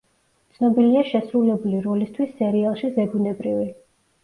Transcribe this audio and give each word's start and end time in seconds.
ცნობილია 0.53 1.03
შესრულებული 1.09 1.83
როლისთვის 1.89 2.33
სერიალში 2.41 2.93
„ზებუნებრივი“. 2.99 3.71